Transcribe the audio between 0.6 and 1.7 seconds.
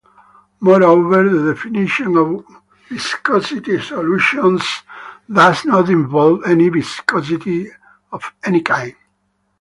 Moreover, the